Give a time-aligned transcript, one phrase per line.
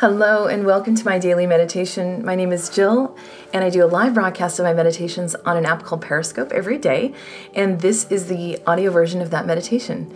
[0.00, 2.22] Hello, and welcome to my daily meditation.
[2.22, 3.16] My name is Jill,
[3.54, 6.76] and I do a live broadcast of my meditations on an app called Periscope every
[6.76, 7.14] day.
[7.54, 10.14] And this is the audio version of that meditation.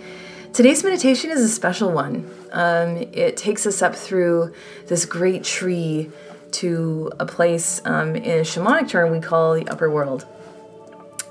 [0.52, 2.30] Today's meditation is a special one.
[2.52, 4.52] Um, it takes us up through
[4.88, 6.10] this great tree
[6.50, 10.26] to a place um, in shamanic term we call the upper world.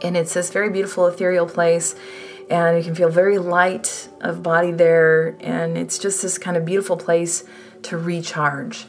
[0.01, 1.93] And it's this very beautiful, ethereal place
[2.49, 6.65] and you can feel very light of body there and it's just this kind of
[6.65, 7.43] beautiful place
[7.83, 8.85] to recharge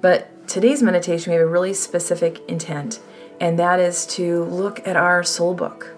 [0.00, 3.00] but today's meditation we have a really specific intent
[3.40, 5.94] and that is to look at our soul book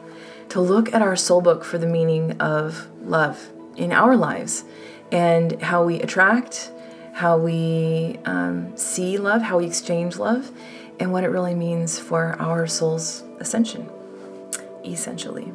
[0.48, 4.65] to look at our soul book for the meaning of love in our lives
[5.12, 6.70] and how we attract
[7.15, 10.51] how we um, see love how we exchange love
[10.98, 13.88] and what it really means for our soul's ascension
[14.84, 15.52] essentially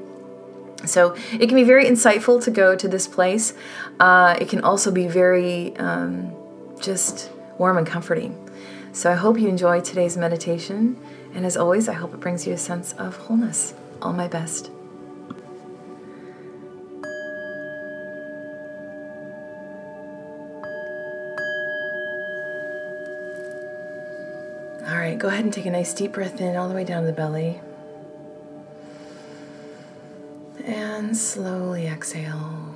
[0.85, 3.53] so it can be very insightful to go to this place.
[3.99, 6.33] Uh, it can also be very um,
[6.81, 8.49] just warm and comforting.
[8.93, 10.97] So I hope you enjoy today's meditation.
[11.33, 13.73] And as always, I hope it brings you a sense of wholeness.
[14.01, 14.69] All my best.
[24.87, 27.03] All right, go ahead and take a nice deep breath in all the way down
[27.03, 27.61] to the belly.
[30.65, 32.75] And slowly exhale.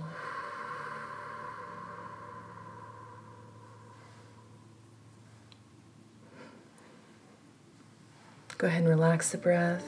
[8.61, 9.83] Go ahead and relax the breath.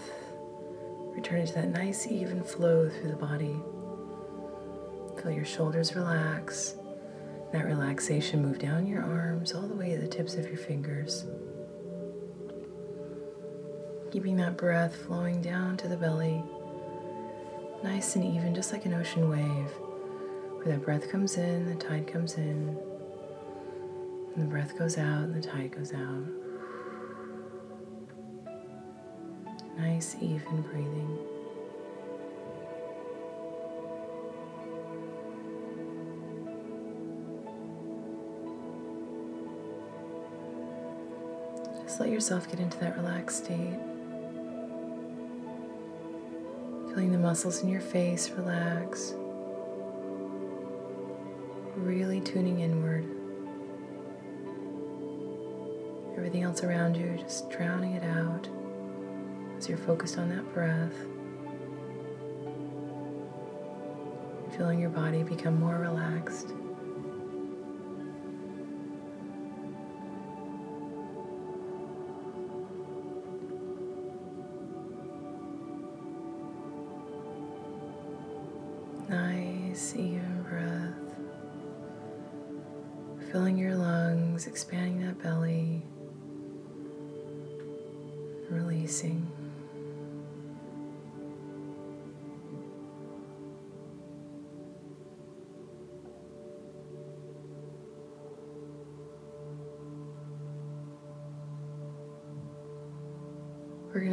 [1.16, 3.56] Return it to that nice, even flow through the body.
[5.22, 6.74] Feel your shoulders relax.
[7.52, 11.24] That relaxation move down your arms all the way to the tips of your fingers.
[14.12, 16.44] Keeping that breath flowing down to the belly
[17.84, 19.70] nice and even, just like an ocean wave,
[20.58, 22.76] where that breath comes in, the tide comes in,
[24.34, 26.43] and the breath goes out, and the tide goes out.
[29.78, 31.18] Nice, even breathing.
[41.84, 43.80] Just let yourself get into that relaxed state.
[46.90, 49.16] Feeling the muscles in your face relax.
[51.76, 53.06] Really tuning inward.
[56.16, 58.48] Everything else around you, just drowning it out
[59.64, 60.94] as you're focused on that breath.
[64.58, 66.50] Feeling your body become more relaxed.
[79.08, 80.92] Nice, even breath.
[83.32, 85.84] Filling your lungs, expanding that belly,
[88.50, 89.26] releasing.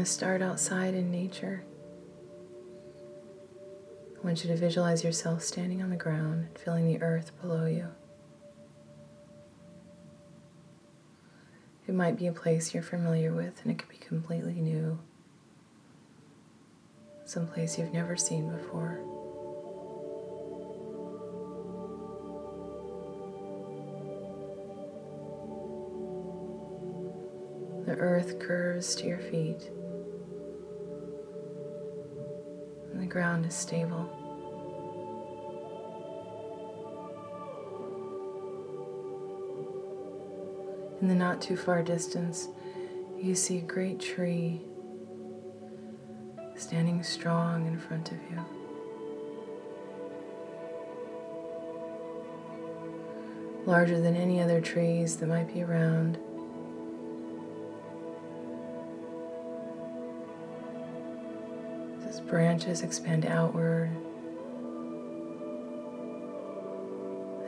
[0.01, 1.63] Going to start outside in nature.
[4.17, 7.89] I want you to visualize yourself standing on the ground, feeling the earth below you.
[11.87, 14.99] It might be a place you're familiar with, and it could be completely new.
[17.27, 19.01] Some place you've never seen before.
[27.85, 29.71] The earth curves to your feet.
[33.11, 34.09] Ground is stable.
[41.03, 42.49] In the not too far distance,
[43.19, 44.61] you see a great tree
[46.57, 48.39] standing strong in front of you.
[53.67, 56.19] Larger than any other trees that might be around.
[62.31, 63.91] branches expand outward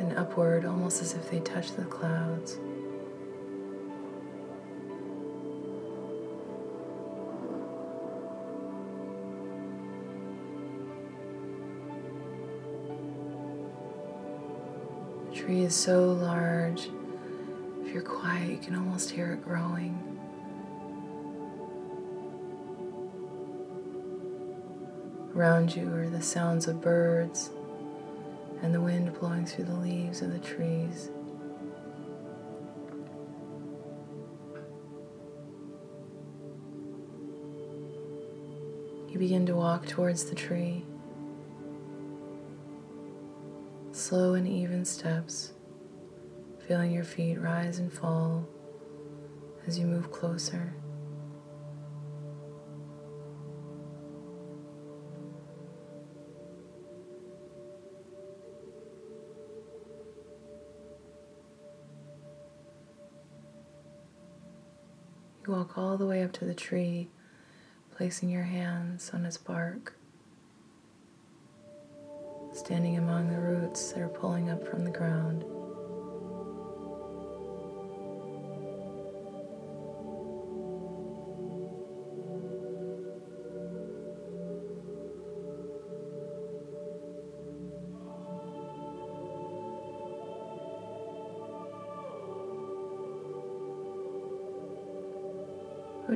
[0.01, 2.59] and upward, almost as if they touch the clouds.
[15.29, 16.89] The tree is so large.
[17.85, 20.12] If you're quiet, you can almost hear it growing.
[25.35, 27.51] Around you are the sounds of birds
[28.61, 31.11] and the wind blowing through the leaves of the trees.
[39.09, 40.85] You begin to walk towards the tree,
[43.93, 45.53] slow and even steps,
[46.67, 48.47] feeling your feet rise and fall
[49.67, 50.75] as you move closer.
[65.45, 67.09] You walk all the way up to the tree,
[67.97, 69.97] placing your hands on its bark,
[72.53, 75.45] standing among the roots that are pulling up from the ground.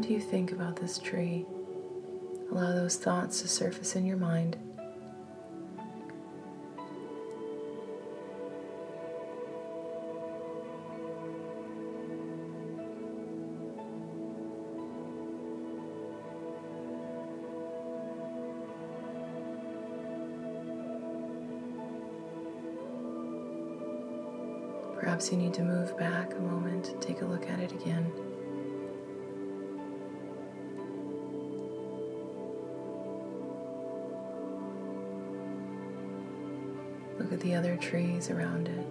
[0.06, 1.44] Do you think about this tree?
[2.52, 4.56] Allow those thoughts to surface in your mind.
[24.94, 28.25] Perhaps you need to move back a moment, take a look at it again.
[37.46, 38.87] The other trees around it.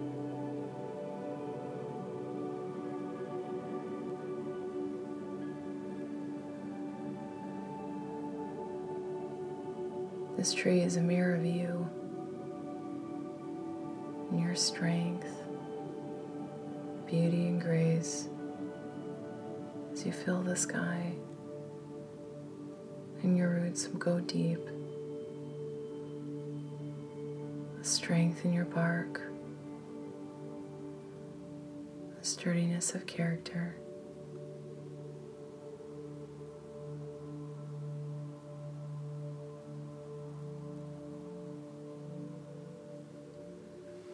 [10.38, 11.86] This tree is a mirror of you
[14.30, 15.28] and your strength,
[17.06, 18.30] beauty, and grace
[19.92, 21.12] as you fill the sky
[23.22, 24.66] and your roots go deep.
[27.86, 29.20] Strength in your bark,
[32.20, 33.76] sturdiness of character.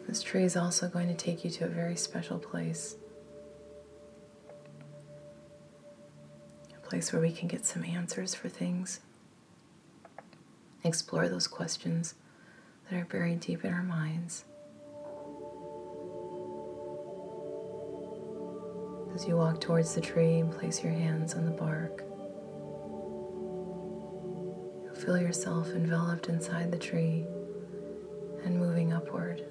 [0.07, 2.97] This tree is also going to take you to a very special place.
[6.75, 8.99] A place where we can get some answers for things,
[10.83, 12.13] explore those questions
[12.93, 14.45] that are buried deep in our minds.
[19.15, 22.03] As you walk towards the tree and place your hands on the bark,
[24.83, 27.25] you'll feel yourself enveloped inside the tree
[28.43, 29.43] and moving upward.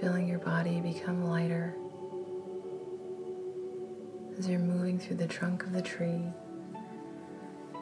[0.00, 1.76] Feeling your body become lighter
[4.38, 6.22] as you're moving through the trunk of the tree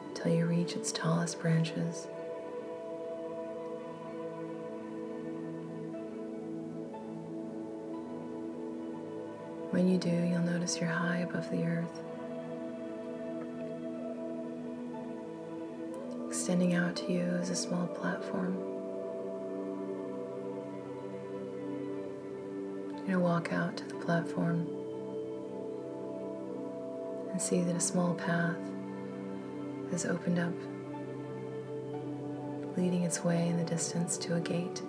[0.09, 2.07] until you reach its tallest branches.
[9.69, 11.99] When you do, you'll notice you're high above the earth.
[16.27, 18.57] Extending out to you is a small platform.
[23.07, 24.76] You're walk out to the platform
[27.37, 28.57] and see that a small path
[29.91, 30.55] has opened up,
[32.75, 34.81] leading its way in the distance to a gate.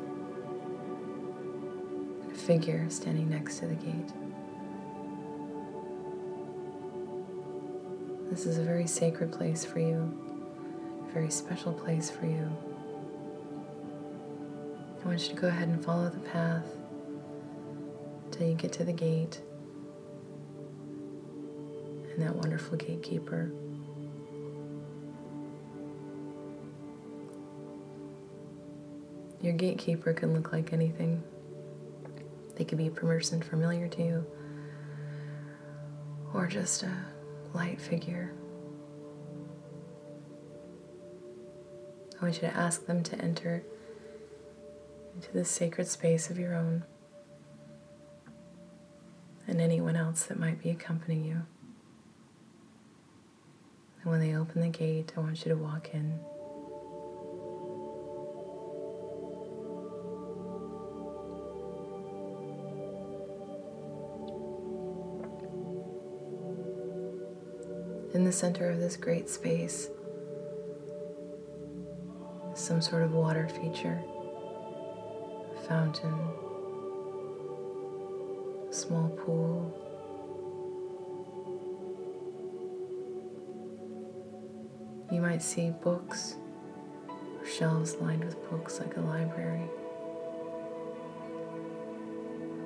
[2.23, 4.13] And a figure standing next to the gate.
[8.31, 10.11] This is a very sacred place for you,
[11.07, 12.51] a very special place for you.
[15.05, 16.65] I want you to go ahead and follow the path
[18.25, 19.43] until you get to the gate
[22.19, 23.49] and that wonderful gatekeeper.
[29.41, 31.23] Your gatekeeper can look like anything.
[32.57, 34.27] They could be a person familiar to you,
[36.35, 36.93] or just a
[37.55, 38.33] light figure.
[42.21, 43.63] I want you to ask them to enter
[45.15, 46.83] into this sacred space of your own
[49.47, 51.43] and anyone else that might be accompanying you.
[54.09, 56.19] And when they open the gate, I want you to walk in.
[68.15, 69.91] In the center of this great space,
[72.55, 74.03] some sort of water feature,
[75.55, 76.15] a fountain,
[78.71, 79.88] a small pool.
[85.19, 86.37] You might see books
[87.41, 89.67] or shelves lined with books like a library.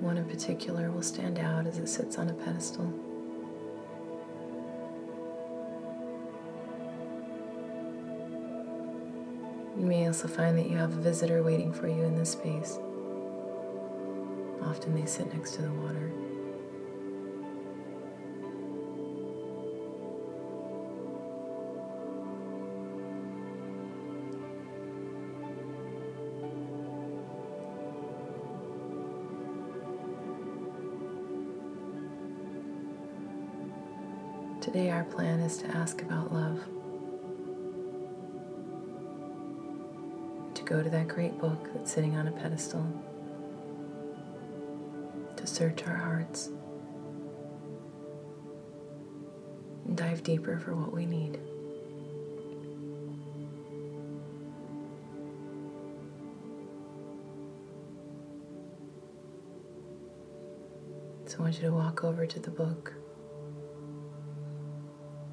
[0.01, 2.93] One in particular will stand out as it sits on a pedestal.
[9.79, 12.79] You may also find that you have a visitor waiting for you in this space.
[14.63, 16.13] Often they sit next to the water.
[34.73, 36.59] Today, our plan is to ask about love.
[40.55, 42.83] To go to that great book that's sitting on a pedestal.
[45.37, 46.49] To search our hearts.
[49.85, 51.39] And dive deeper for what we need.
[61.27, 62.95] So I want you to walk over to the book.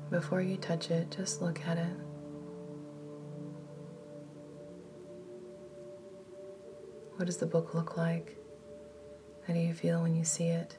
[0.09, 1.93] Before you touch it, just look at it.
[7.15, 8.35] What does the book look like?
[9.45, 10.77] How do you feel when you see it?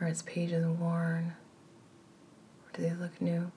[0.00, 1.34] Are its pages worn?
[2.62, 3.50] Or do they look new?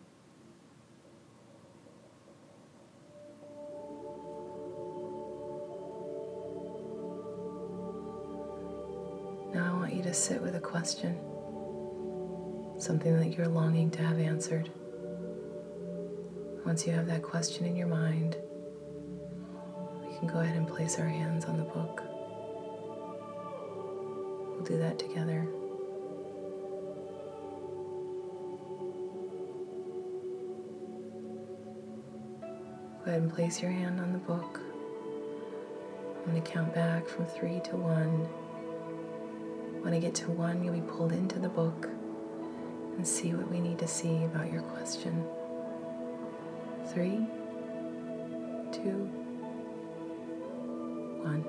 [9.54, 11.20] Now I want you to sit with a question
[12.78, 14.70] something that you're longing to have answered.
[16.66, 18.38] Once you have that question in your mind,
[20.06, 22.04] we can go ahead and place our hands on the book.
[24.54, 25.48] We'll do that together.
[33.04, 34.60] Go ahead and place your hand on the book.
[36.26, 38.28] I'm going to count back from three to one.
[39.82, 41.88] When I get to one, you'll be pulled into the book
[42.98, 45.24] and see what we need to see about your question.
[46.88, 47.28] Three,
[48.72, 49.08] two,
[51.22, 51.46] one.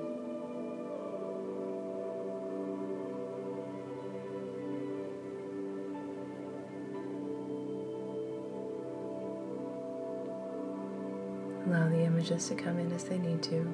[11.65, 13.67] Allow the images to come in as they need to.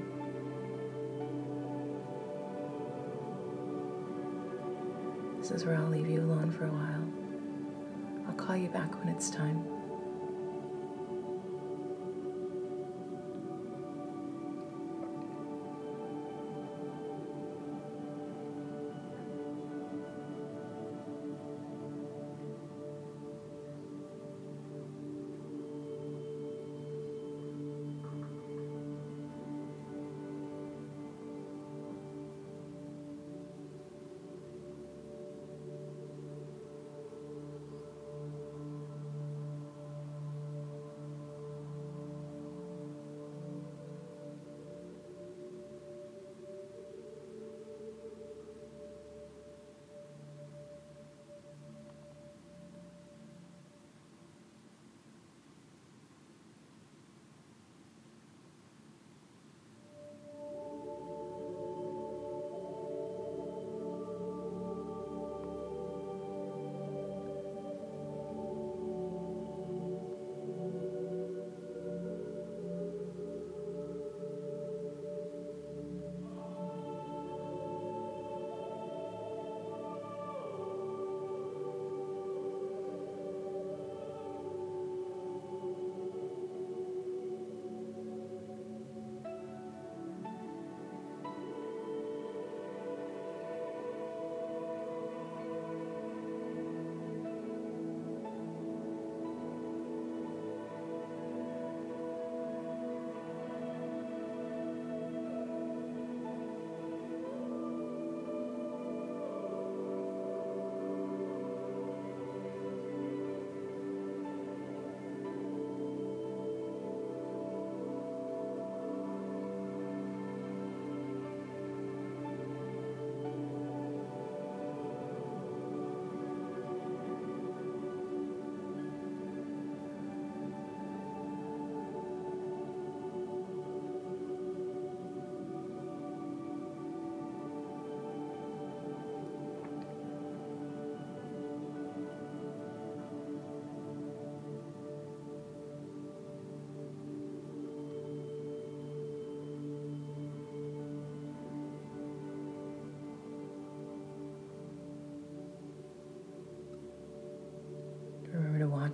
[5.39, 7.24] This is where I'll leave you alone for a while.
[8.37, 9.74] I'll call you back when it's time.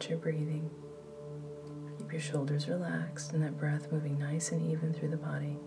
[0.10, 0.70] Your breathing.
[1.98, 5.58] Keep your shoulders relaxed and that breath moving nice and even through the body.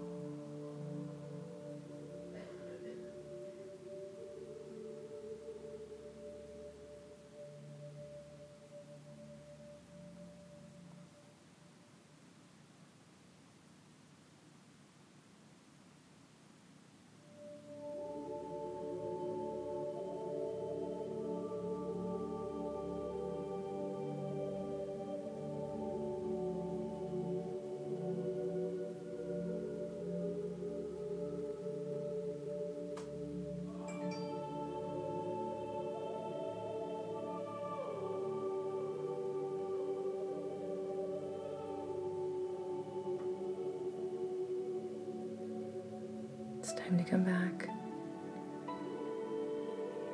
[46.64, 47.68] It's time to come back.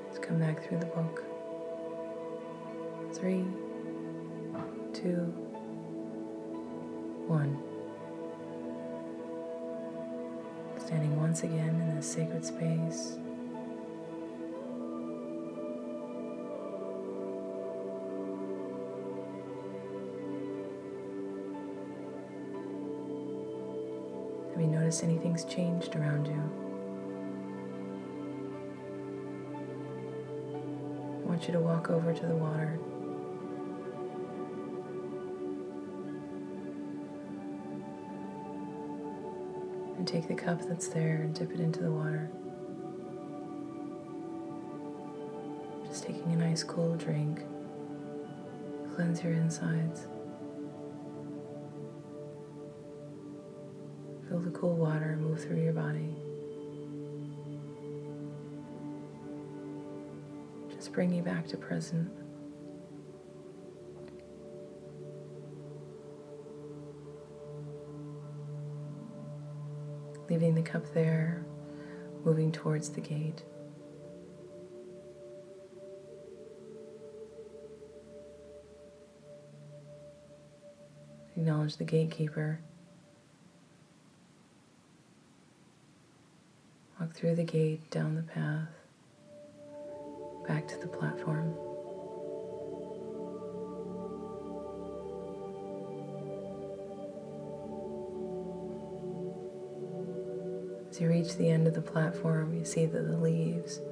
[0.09, 1.23] Let's come back through the book.
[3.12, 3.45] Three,
[4.92, 5.33] two,
[7.28, 7.57] one.
[10.85, 13.16] Standing once again in this sacred space.
[24.61, 26.35] Have you noticed anything's changed around you?
[31.25, 32.79] I want you to walk over to the water.
[39.97, 42.31] And take the cup that's there and dip it into the water.
[45.87, 47.45] Just taking a nice cool drink.
[48.95, 50.07] Cleanse your insides.
[54.41, 56.17] Feel the cool water move through your body.
[60.75, 62.11] Just bring you back to present.
[70.31, 71.45] Leaving the cup there,
[72.25, 73.43] moving towards the gate.
[81.37, 82.61] Acknowledge the gatekeeper.
[87.00, 88.67] Walk through the gate, down the path,
[90.49, 91.54] back to the platform.
[100.89, 103.83] As you reach the end of the platform, you see that the leaves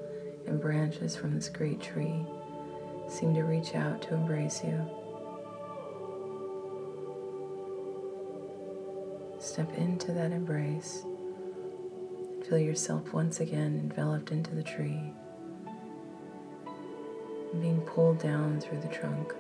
[0.47, 2.25] and branches from this great tree
[3.11, 4.81] seem to reach out to embrace you.
[9.39, 11.05] Step into that embrace.
[12.49, 15.13] Feel yourself once again enveloped into the tree
[17.61, 19.35] being pulled down through the trunk.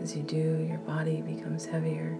[0.00, 2.18] As you do, your body becomes heavier.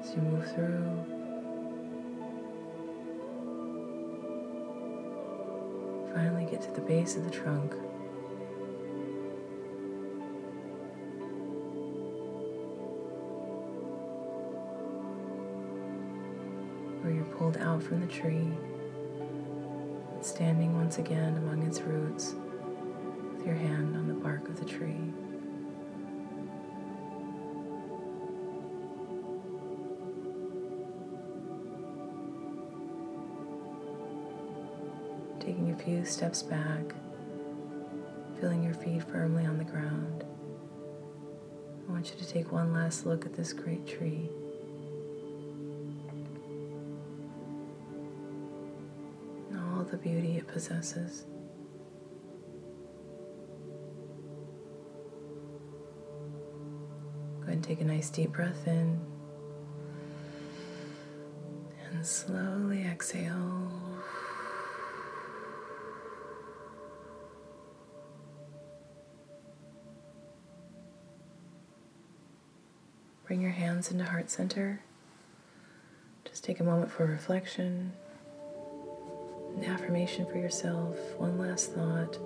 [0.00, 1.04] As you move through,
[6.14, 7.74] finally get to the base of the trunk.
[17.36, 18.48] Pulled out from the tree,
[20.20, 22.34] standing once again among its roots
[23.32, 25.12] with your hand on the bark of the tree.
[35.40, 36.94] Taking a few steps back,
[38.40, 40.24] feeling your feet firmly on the ground.
[41.88, 44.30] I want you to take one last look at this great tree.
[49.92, 51.26] The beauty it possesses.
[57.40, 58.98] Go ahead and take a nice deep breath in
[61.90, 63.70] and slowly exhale.
[73.26, 74.80] Bring your hands into heart center.
[76.24, 77.92] Just take a moment for reflection
[79.56, 82.18] an affirmation for yourself, one last thought.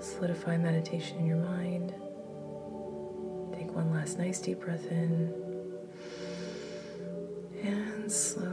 [0.00, 1.94] Solidify meditation in your mind.
[3.52, 5.34] Take one last nice deep breath in
[7.62, 8.47] and slowly